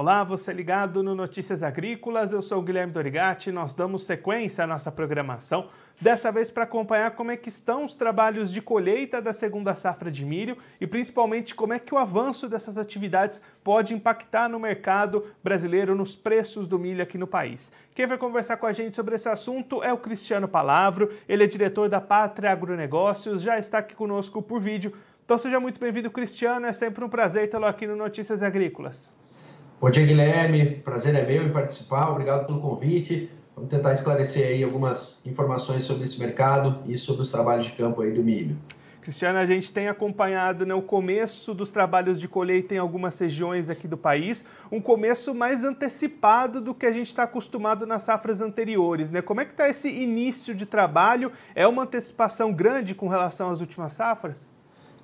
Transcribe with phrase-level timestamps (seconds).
[0.00, 4.66] Olá, você ligado no Notícias Agrícolas, eu sou o Guilherme Dorigati, nós damos sequência à
[4.68, 5.70] nossa programação,
[6.00, 10.08] dessa vez para acompanhar como é que estão os trabalhos de colheita da segunda safra
[10.08, 15.26] de milho e principalmente como é que o avanço dessas atividades pode impactar no mercado
[15.42, 17.72] brasileiro, nos preços do milho aqui no país.
[17.92, 21.46] Quem vai conversar com a gente sobre esse assunto é o Cristiano Palavro, ele é
[21.48, 24.92] diretor da Pátria Agronegócios, já está aqui conosco por vídeo.
[25.24, 29.17] Então seja muito bem-vindo, Cristiano, é sempre um prazer tê-lo aqui no Notícias Agrícolas.
[29.80, 30.72] Bom dia, Guilherme.
[30.84, 32.10] Prazer é meu em participar.
[32.10, 33.30] Obrigado pelo convite.
[33.54, 38.02] Vamos tentar esclarecer aí algumas informações sobre esse mercado e sobre os trabalhos de campo
[38.02, 38.56] aí do milho.
[39.00, 43.70] Cristiano, a gente tem acompanhado né, o começo dos trabalhos de colheita em algumas regiões
[43.70, 48.40] aqui do país, um começo mais antecipado do que a gente está acostumado nas safras
[48.40, 49.12] anteriores.
[49.12, 49.22] Né?
[49.22, 51.30] Como é que está esse início de trabalho?
[51.54, 54.50] É uma antecipação grande com relação às últimas safras?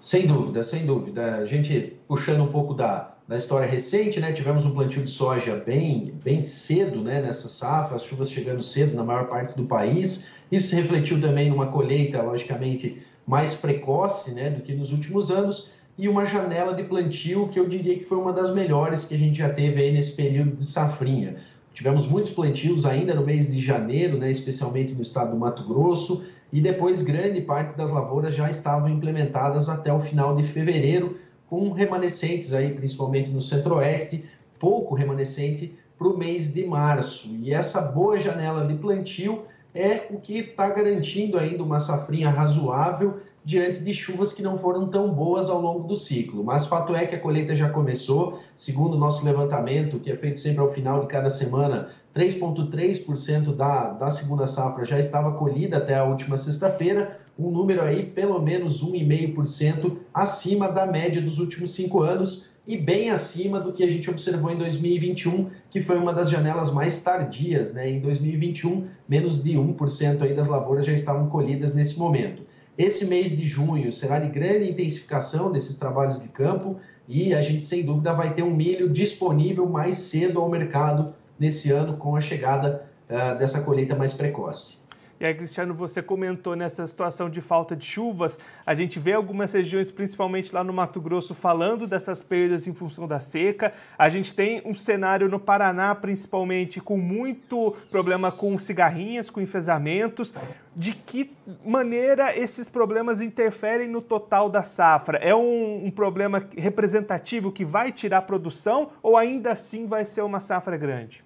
[0.01, 1.37] Sem dúvida, sem dúvida.
[1.37, 5.57] A gente puxando um pouco da, na história recente, né, tivemos um plantio de soja
[5.57, 10.29] bem, bem cedo né, nessa safra, as chuvas chegando cedo na maior parte do país.
[10.53, 15.71] Isso se refletiu também numa colheita, logicamente, mais precoce né, do que nos últimos anos
[15.97, 19.19] e uma janela de plantio que eu diria que foi uma das melhores que a
[19.19, 21.37] gente já teve aí nesse período de safrinha.
[21.73, 26.25] Tivemos muitos plantios ainda no mês de janeiro, né, especialmente no estado do Mato Grosso,
[26.53, 31.17] e depois grande parte das lavouras já estavam implementadas até o final de fevereiro,
[31.55, 34.25] com remanescentes aí, principalmente no centro-oeste,
[34.59, 37.29] pouco remanescente para o mês de março.
[37.41, 43.21] E essa boa janela de plantio é o que está garantindo ainda uma safrinha razoável
[43.45, 46.43] diante de chuvas que não foram tão boas ao longo do ciclo.
[46.43, 50.41] Mas fato é que a colheita já começou, segundo o nosso levantamento, que é feito
[50.41, 55.97] sempre ao final de cada semana, 3,3% da, da segunda safra já estava colhida até
[55.97, 62.03] a última sexta-feira, um número aí pelo menos 1,5% acima da média dos últimos cinco
[62.03, 66.31] anos e bem acima do que a gente observou em 2021, que foi uma das
[66.31, 67.75] janelas mais tardias.
[67.75, 67.91] Né?
[67.91, 72.43] Em 2021, menos de 1% aí das lavouras já estavam colhidas nesse momento.
[72.79, 76.77] Esse mês de junho será de grande intensificação desses trabalhos de campo
[77.09, 81.71] e a gente, sem dúvida, vai ter um milho disponível mais cedo ao mercado nesse
[81.73, 84.84] ano com a chegada uh, dessa colheita mais precoce.
[85.25, 88.39] E aí, Cristiano, você comentou nessa situação de falta de chuvas.
[88.67, 93.09] A gente vê algumas regiões, principalmente lá no Mato Grosso, falando dessas perdas em função
[93.09, 93.73] da seca.
[93.97, 100.35] A gente tem um cenário no Paraná, principalmente, com muito problema com cigarrinhas, com enfesamentos.
[100.77, 105.17] De que maneira esses problemas interferem no total da safra?
[105.17, 110.39] É um, um problema representativo que vai tirar produção ou ainda assim vai ser uma
[110.39, 111.25] safra grande?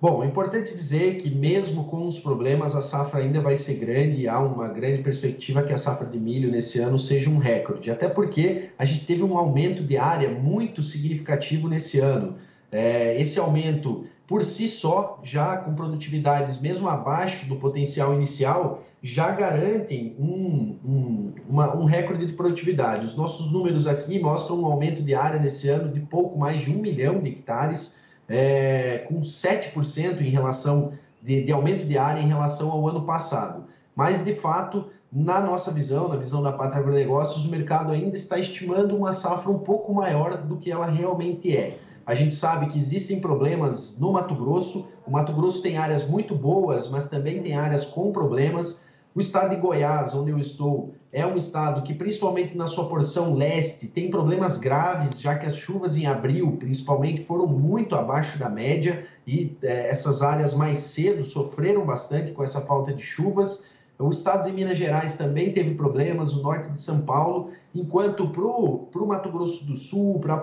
[0.00, 4.20] Bom, é importante dizer que mesmo com os problemas, a safra ainda vai ser grande
[4.20, 7.90] e há uma grande perspectiva que a safra de milho nesse ano seja um recorde,
[7.90, 12.36] até porque a gente teve um aumento de área muito significativo nesse ano.
[12.70, 19.32] É, esse aumento, por si só, já com produtividades mesmo abaixo do potencial inicial, já
[19.32, 23.04] garantem um, um, uma, um recorde de produtividade.
[23.04, 26.70] Os nossos números aqui mostram um aumento de área nesse ano de pouco mais de
[26.70, 32.28] um milhão de hectares é, com 7% em relação de, de aumento de área em
[32.28, 33.64] relação ao ano passado.
[33.96, 38.38] Mas, de fato, na nossa visão, na visão da Pátria Agronegócios, o mercado ainda está
[38.38, 41.78] estimando uma safra um pouco maior do que ela realmente é.
[42.06, 44.90] A gente sabe que existem problemas no Mato Grosso.
[45.06, 48.87] O Mato Grosso tem áreas muito boas, mas também tem áreas com problemas.
[49.14, 53.34] O estado de Goiás, onde eu estou, é um estado que, principalmente na sua porção
[53.34, 58.48] leste, tem problemas graves, já que as chuvas em abril, principalmente, foram muito abaixo da
[58.48, 63.66] média e é, essas áreas mais cedo sofreram bastante com essa falta de chuvas.
[63.98, 68.42] O estado de Minas Gerais também teve problemas, o norte de São Paulo, enquanto para
[68.44, 70.36] o Mato Grosso do Sul, para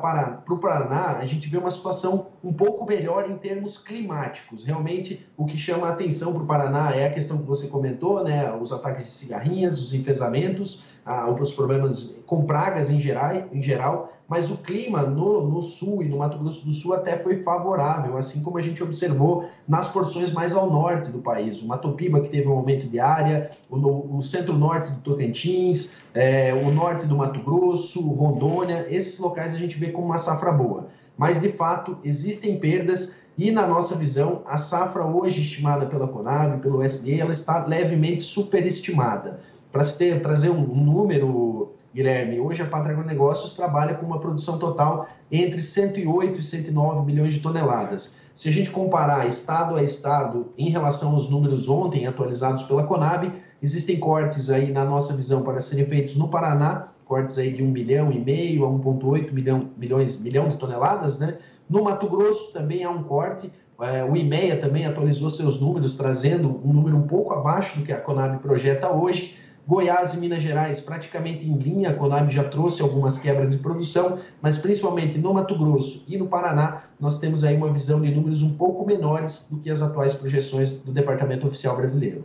[0.49, 4.63] o Paraná, a gente vê uma situação um pouco melhor em termos climáticos.
[4.63, 8.23] Realmente, o que chama a atenção para o Paraná é a questão que você comentou,
[8.23, 8.53] né?
[8.53, 14.15] os ataques de cigarrinhas, os enfesamentos, ah, os problemas com pragas em geral, em geral
[14.27, 18.17] mas o clima no, no, sul e no Mato Grosso do Sul até foi favorável,
[18.17, 21.61] assim como a gente observou nas porções mais ao norte do país.
[21.61, 26.53] O Mato Piba, que teve um aumento de área, o, o centro-norte do Tocantins, é,
[26.53, 30.87] o norte do Mato Grosso, Rondônia, esses locais a gente vê como uma safra boa.
[31.17, 36.61] Mas, de fato, existem perdas e, na nossa visão, a safra hoje estimada pela Conab,
[36.61, 39.39] pelo USDA, ela está levemente superestimada.
[39.71, 39.83] Para
[40.21, 46.39] trazer um, número Guilherme, hoje a Pátria Agronegócios trabalha com uma produção total entre 108
[46.39, 48.19] e 109 milhões de toneladas.
[48.33, 53.31] Se a gente comparar estado a estado em relação aos números ontem atualizados pela Conab,
[53.61, 57.67] existem cortes aí na nossa visão para serem feitos no Paraná, cortes aí de 1
[57.67, 61.37] milhão e meio a 1,8 milhão, milhões, milhão de toneladas, né?
[61.69, 66.61] No Mato Grosso também há um corte, é, o IMEA também atualizou seus números, trazendo
[66.63, 69.37] um número um pouco abaixo do que a Conab projeta hoje.
[69.67, 74.19] Goiás e Minas Gerais praticamente em linha, a Conab já trouxe algumas quebras de produção,
[74.39, 78.43] mas principalmente no Mato Grosso e no Paraná, nós temos aí uma visão de números
[78.43, 82.23] um pouco menores do que as atuais projeções do Departamento Oficial Brasileiro.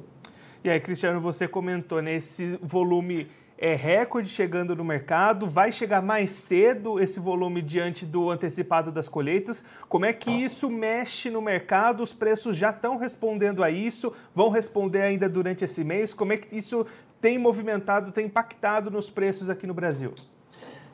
[0.63, 3.27] E aí, Cristiano, você comentou nesse volume
[3.61, 9.07] é recorde chegando no mercado, vai chegar mais cedo esse volume diante do antecipado das
[9.07, 9.63] colheitas.
[9.87, 12.03] Como é que isso mexe no mercado?
[12.03, 14.15] Os preços já estão respondendo a isso?
[14.35, 16.15] Vão responder ainda durante esse mês?
[16.15, 16.87] Como é que isso
[17.21, 20.15] tem movimentado, tem impactado nos preços aqui no Brasil?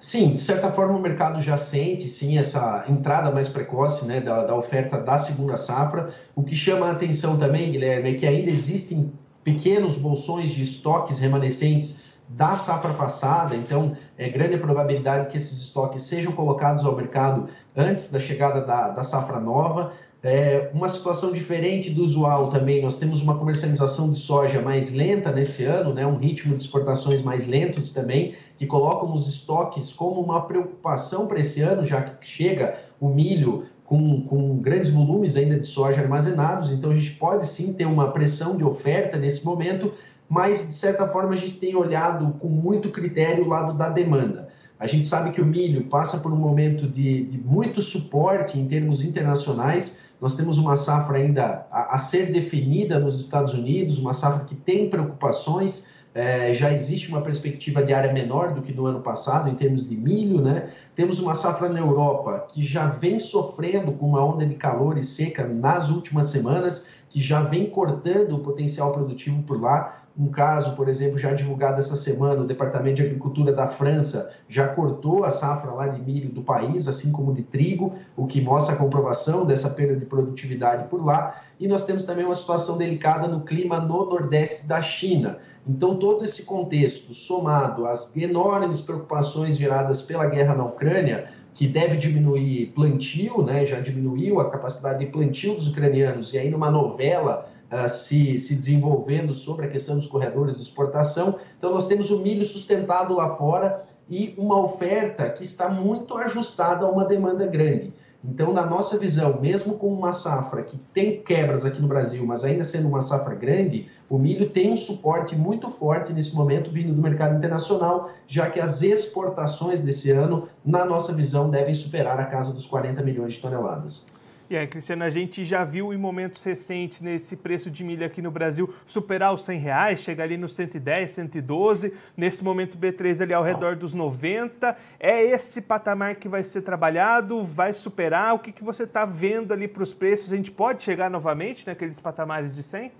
[0.01, 4.45] Sim, de certa forma o mercado já sente sim essa entrada mais precoce né, da,
[4.45, 6.13] da oferta da segunda safra.
[6.35, 9.13] O que chama a atenção também, Guilherme, é que ainda existem
[9.45, 15.61] pequenos bolsões de estoques remanescentes da safra passada, então é grande a probabilidade que esses
[15.63, 19.93] estoques sejam colocados ao mercado antes da chegada da, da safra nova.
[20.23, 25.31] É uma situação diferente do usual também, nós temos uma comercialização de soja mais lenta
[25.31, 30.21] nesse ano, né, um ritmo de exportações mais lentos também, que colocam os estoques como
[30.21, 35.61] uma preocupação para esse ano, já que chega o milho com, com grandes volumes ainda
[35.61, 39.93] de soja armazenados, então a gente pode sim ter uma pressão de oferta nesse momento,
[40.29, 44.49] mas de certa forma a gente tem olhado com muito critério o lado da demanda.
[44.79, 48.67] A gente sabe que o milho passa por um momento de, de muito suporte em
[48.67, 50.03] termos internacionais.
[50.21, 54.55] Nós temos uma safra ainda a, a ser definida nos Estados Unidos, uma safra que
[54.55, 55.95] tem preocupações.
[56.15, 59.89] É, já existe uma perspectiva de área menor do que no ano passado em termos
[59.89, 60.71] de milho, né?
[60.95, 65.03] Temos uma safra na Europa que já vem sofrendo com uma onda de calor e
[65.03, 70.06] seca nas últimas semanas, que já vem cortando o potencial produtivo por lá.
[70.19, 74.67] Um caso, por exemplo, já divulgado essa semana, o Departamento de Agricultura da França já
[74.67, 78.75] cortou a safra lá de milho do país, assim como de trigo, o que mostra
[78.75, 81.43] a comprovação dessa perda de produtividade por lá.
[81.61, 85.39] E nós temos também uma situação delicada no clima no nordeste da China.
[85.69, 91.97] Então, todo esse contexto, somado às enormes preocupações geradas pela guerra na Ucrânia, que deve
[91.97, 97.49] diminuir plantio, né, já diminuiu a capacidade de plantio dos ucranianos, e aí numa novela
[97.71, 101.39] uh, se, se desenvolvendo sobre a questão dos corredores de exportação.
[101.59, 106.87] Então, nós temos o milho sustentado lá fora e uma oferta que está muito ajustada
[106.87, 107.93] a uma demanda grande.
[108.29, 112.43] Então, na nossa visão, mesmo com uma safra que tem quebras aqui no Brasil, mas
[112.43, 116.93] ainda sendo uma safra grande, o milho tem um suporte muito forte nesse momento vindo
[116.93, 122.27] do mercado internacional, já que as exportações desse ano, na nossa visão, devem superar a
[122.27, 124.11] casa dos 40 milhões de toneladas.
[124.49, 128.23] E aí, Cristiano, a gente já viu em momentos recentes nesse preço de milho aqui
[128.23, 133.35] no Brasil superar os 100 reais, chegar ali nos 110, 112, nesse momento B3 ali
[133.35, 134.77] ao redor dos 90.
[135.01, 137.43] É esse patamar que vai ser trabalhado?
[137.43, 138.35] Vai superar?
[138.35, 140.33] O que, que você está vendo ali para os preços?
[140.33, 142.93] A gente pode chegar novamente naqueles patamares de 100?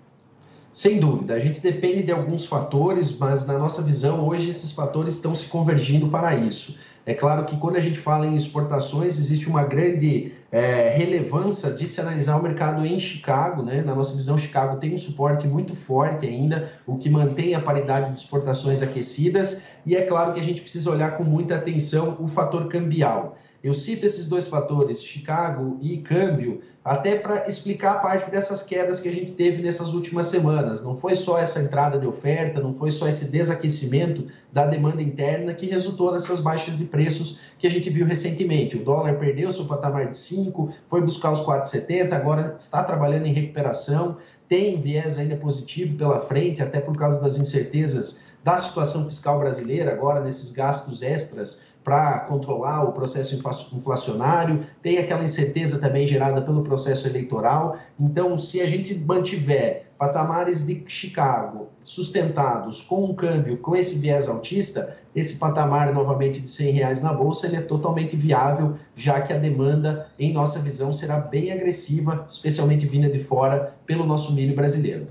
[0.73, 5.13] Sem dúvida, a gente depende de alguns fatores, mas na nossa visão, hoje esses fatores
[5.13, 6.77] estão se convergindo para isso.
[7.07, 11.87] É claro que quando a gente fala em exportações, existe uma grande é, relevância de
[11.87, 13.63] se analisar o mercado em Chicago.
[13.63, 13.81] Né?
[13.81, 18.11] Na nossa visão, Chicago tem um suporte muito forte ainda, o que mantém a paridade
[18.11, 19.63] de exportações aquecidas.
[19.85, 23.37] E é claro que a gente precisa olhar com muita atenção o fator cambial.
[23.67, 29.09] Eu cito esses dois fatores, Chicago e câmbio, até para explicar parte dessas quedas que
[29.09, 30.81] a gente teve nessas últimas semanas.
[30.81, 35.53] Não foi só essa entrada de oferta, não foi só esse desaquecimento da demanda interna
[35.53, 38.77] que resultou nessas baixas de preços que a gente viu recentemente.
[38.77, 43.33] O dólar perdeu seu patamar de 5, foi buscar os 4,70, agora está trabalhando em
[43.33, 44.15] recuperação,
[44.47, 49.91] tem viés ainda positivo pela frente, até por causa das incertezas da situação fiscal brasileira,
[49.91, 53.33] agora nesses gastos extras para controlar o processo
[53.73, 57.77] inflacionário, tem aquela incerteza também gerada pelo processo eleitoral.
[57.97, 64.27] Então, se a gente mantiver patamares de Chicago sustentados com um câmbio com esse viés
[64.27, 69.31] altista, esse patamar novamente de 100 reais na bolsa ele é totalmente viável, já que
[69.31, 74.53] a demanda, em nossa visão, será bem agressiva, especialmente vinda de fora pelo nosso milho
[74.53, 75.07] brasileiro.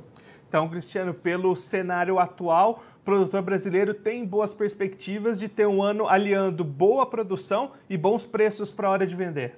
[0.47, 6.64] Então, Cristiano, pelo cenário atual, produtor brasileiro tem boas perspectivas de ter um ano aliando
[6.64, 9.54] boa produção e bons preços para a hora de vender.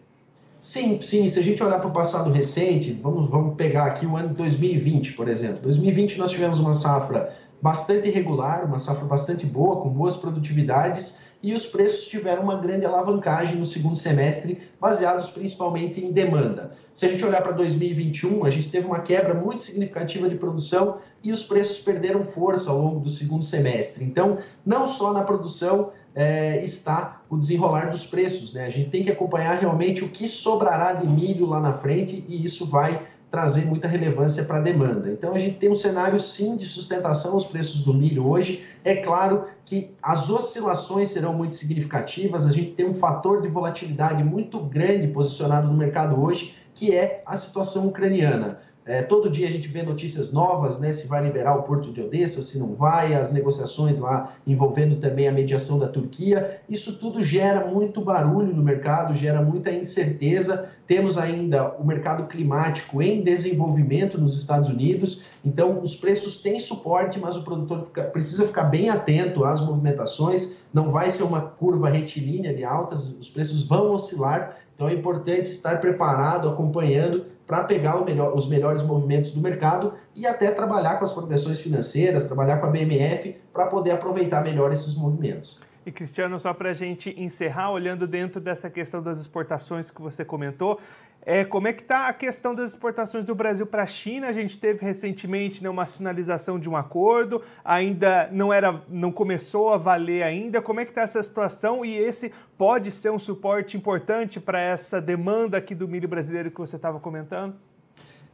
[0.61, 1.27] Sim, sim.
[1.29, 4.35] Se a gente olhar para o passado recente, vamos, vamos pegar aqui o ano de
[4.35, 5.61] 2020, por exemplo.
[5.63, 11.55] 2020 nós tivemos uma safra bastante irregular, uma safra bastante boa, com boas produtividades, e
[11.55, 16.73] os preços tiveram uma grande alavancagem no segundo semestre, baseados principalmente em demanda.
[16.93, 20.99] Se a gente olhar para 2021, a gente teve uma quebra muito significativa de produção
[21.23, 24.05] e os preços perderam força ao longo do segundo semestre.
[24.05, 28.67] Então, não só na produção é, está o desenrolar dos preços, né?
[28.67, 32.45] A gente tem que acompanhar realmente o que sobrará de milho lá na frente e
[32.45, 35.11] isso vai trazer muita relevância para a demanda.
[35.11, 38.65] Então, a gente tem um cenário, sim, de sustentação aos preços do milho hoje.
[38.85, 44.25] É claro que as oscilações serão muito significativas, a gente tem um fator de volatilidade
[44.25, 48.61] muito grande posicionado no mercado hoje, que é a situação ucraniana.
[48.89, 50.91] É, todo dia a gente vê notícias novas, né?
[50.93, 55.29] Se vai liberar o porto de Odessa, se não vai, as negociações lá envolvendo também
[55.29, 56.63] a mediação da Turquia.
[56.67, 60.71] Isso tudo gera muito barulho no mercado, gera muita incerteza.
[60.87, 67.21] Temos ainda o mercado climático em desenvolvimento nos Estados Unidos, então os preços têm suporte,
[67.21, 70.63] mas o produtor precisa ficar bem atento às movimentações.
[70.73, 74.57] Não vai ser uma curva retilínea de altas, os preços vão oscilar.
[74.75, 80.27] Então é importante estar preparado, acompanhando para pegar melhor, os melhores movimentos do mercado e
[80.27, 84.95] até trabalhar com as proteções financeiras, trabalhar com a BMF para poder aproveitar melhor esses
[84.95, 85.59] movimentos.
[85.87, 90.23] E Cristiano, só para a gente encerrar, olhando dentro dessa questão das exportações que você
[90.23, 90.79] comentou,
[91.23, 94.29] é, como é que está a questão das exportações do Brasil para a China?
[94.29, 99.73] A gente teve recentemente né, uma sinalização de um acordo, ainda não era, não começou
[99.73, 100.63] a valer ainda.
[100.63, 101.85] Como é que está essa situação?
[101.85, 106.59] E esse pode ser um suporte importante para essa demanda aqui do milho brasileiro que
[106.59, 107.68] você estava comentando?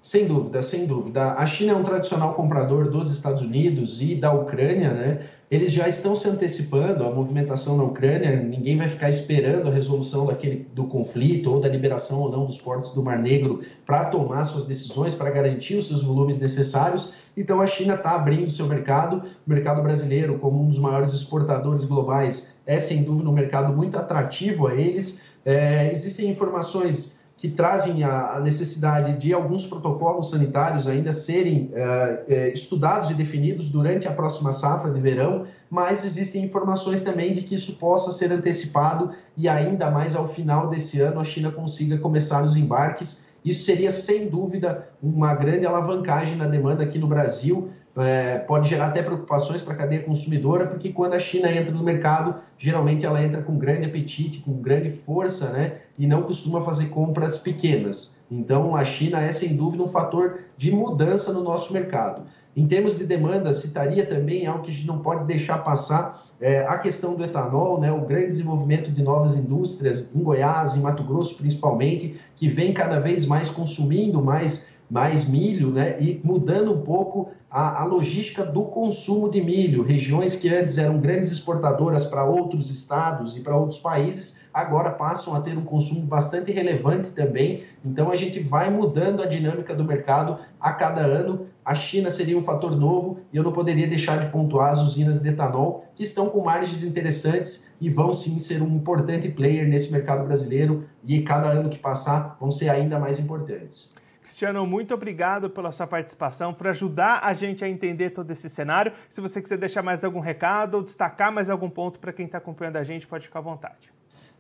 [0.05, 1.33] Sem dúvida, sem dúvida.
[1.33, 5.23] A China é um tradicional comprador dos Estados Unidos e da Ucrânia, né?
[5.51, 10.27] Eles já estão se antecipando à movimentação na Ucrânia, ninguém vai ficar esperando a resolução
[10.27, 14.45] daquele, do conflito ou da liberação ou não dos portos do Mar Negro para tomar
[14.45, 17.15] suas decisões, para garantir os seus volumes necessários.
[17.35, 21.85] Então a China está abrindo seu mercado, o mercado brasileiro, como um dos maiores exportadores
[21.87, 25.23] globais, é sem dúvida um mercado muito atrativo a eles.
[25.47, 33.11] É, existem informações que trazem a, necessidade de alguns protocolos sanitários ainda serem uh, estudados
[33.11, 37.75] e definidos durante a próxima safra de verão, mas existem informações também de que isso
[37.75, 42.57] possa ser antecipado e ainda mais ao final desse ano a China consiga começar os
[42.57, 43.23] embarques.
[43.45, 48.87] Isso seria sem dúvida uma grande alavancagem na demanda aqui no Brasil, é, pode gerar
[48.87, 53.23] até preocupações para a cadeia consumidora, porque quando a China entra no mercado, geralmente ela
[53.23, 55.77] entra com grande apetite, com grande força, né?
[55.97, 58.25] E não costuma fazer compras pequenas.
[58.29, 62.23] Então, a China é sem dúvida um fator de mudança no nosso mercado.
[62.57, 66.67] Em termos de demanda, citaria também algo que a gente não pode deixar passar, é,
[66.67, 71.03] a questão do etanol, né, o grande desenvolvimento de novas indústrias em Goiás, em Mato
[71.03, 75.97] Grosso principalmente, que vem cada vez mais consumindo mais mais milho, né?
[76.01, 79.83] E mudando um pouco a, a, logística do consumo de milho.
[79.83, 85.35] Regiões que antes eram grandes exportadoras para outros estados e para outros países, agora passam
[85.35, 87.65] a ter um consumo bastante relevante também.
[87.85, 91.47] Então a gente vai mudando a dinâmica do mercado a cada ano.
[91.65, 95.23] A China seria um fator novo e eu não poderia deixar de pontuar as usinas
[95.23, 99.91] de etanol, que estão com margens interessantes e vão sim ser um importante player nesse
[99.91, 103.91] mercado brasileiro e cada ano que passar vão ser ainda mais importantes.
[104.21, 108.93] Cristiano, muito obrigado pela sua participação, por ajudar a gente a entender todo esse cenário.
[109.09, 112.39] Se você quiser deixar mais algum recado ou destacar mais algum ponto para quem está
[112.39, 113.93] acompanhando a gente, pode ficar à vontade.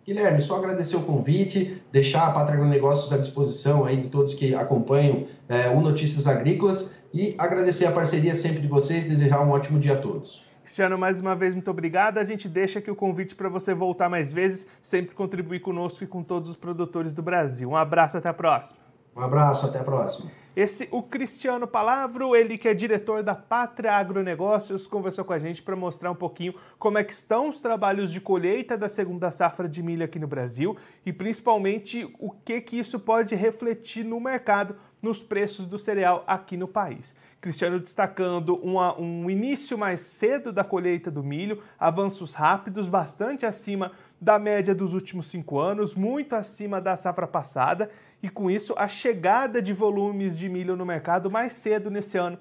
[0.06, 4.54] Guilherme, só agradecer o convite, deixar a Pátria Negócios à disposição aí de todos que
[4.54, 9.78] acompanham é, o Notícias Agrícolas e agradecer a parceria sempre de vocês, desejar um ótimo
[9.78, 10.44] dia a todos.
[10.64, 12.18] Cristiano, mais uma vez, muito obrigado.
[12.18, 16.08] A gente deixa aqui o convite para você voltar mais vezes, sempre contribuir conosco e
[16.08, 17.70] com todos os produtores do Brasil.
[17.70, 18.80] Um abraço, até a próxima.
[19.14, 20.28] Um abraço, até a próxima.
[20.56, 25.62] Esse, o Cristiano Palavro, ele que é diretor da Pátria Agronegócios, conversou com a gente
[25.62, 29.68] para mostrar um pouquinho como é que estão os trabalhos de colheita da segunda safra
[29.68, 34.76] de milho aqui no Brasil e principalmente o que que isso pode refletir no mercado,
[35.04, 37.14] nos preços do cereal aqui no país.
[37.40, 43.92] Cristiano destacando uma, um início mais cedo da colheita do milho, avanços rápidos, bastante acima
[44.18, 47.90] da média dos últimos cinco anos, muito acima da safra passada
[48.22, 52.38] e com isso a chegada de volumes de milho no mercado mais cedo nesse ano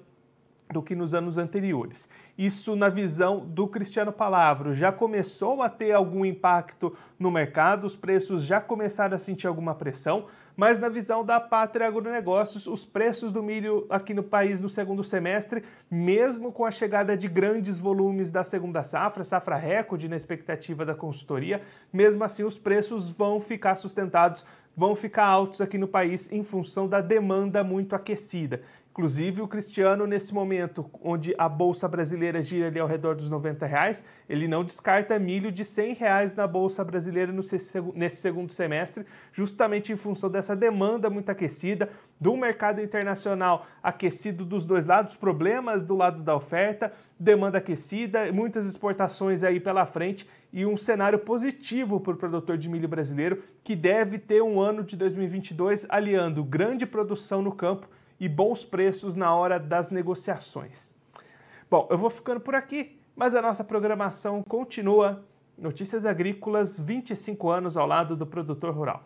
[0.72, 2.08] do que nos anos anteriores.
[2.36, 7.94] Isso, na visão do Cristiano Palavro, já começou a ter algum impacto no mercado, os
[7.94, 10.26] preços já começaram a sentir alguma pressão,
[10.56, 15.02] mas na visão da Pátria Agronegócios, os preços do milho aqui no país no segundo
[15.02, 20.84] semestre, mesmo com a chegada de grandes volumes da segunda safra, safra recorde na expectativa
[20.84, 21.60] da consultoria,
[21.92, 24.44] mesmo assim os preços vão ficar sustentados,
[24.76, 28.62] vão ficar altos aqui no país em função da demanda muito aquecida.
[28.94, 33.66] Inclusive, o Cristiano, nesse momento, onde a Bolsa Brasileira gira ali ao redor dos 90
[33.66, 39.92] reais, ele não descarta milho de 100 reais na Bolsa Brasileira nesse segundo semestre, justamente
[39.92, 45.96] em função dessa demanda muito aquecida, do mercado internacional aquecido dos dois lados, problemas do
[45.96, 52.12] lado da oferta, demanda aquecida, muitas exportações aí pela frente e um cenário positivo para
[52.12, 57.42] o produtor de milho brasileiro, que deve ter um ano de 2022 aliando grande produção
[57.42, 57.88] no campo
[58.24, 60.94] e bons preços na hora das negociações.
[61.70, 65.22] Bom, eu vou ficando por aqui, mas a nossa programação continua.
[65.58, 69.04] Notícias Agrícolas, 25 anos ao lado do produtor rural.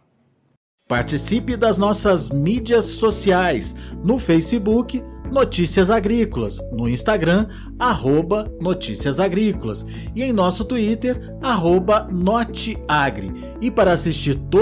[0.86, 7.48] Participe das nossas mídias sociais no Facebook Notícias Agrícolas, no Instagram
[7.78, 9.84] arroba Notícias Agrícolas
[10.14, 13.30] e em nosso Twitter arroba Noteagri.
[13.60, 14.34] E para assistir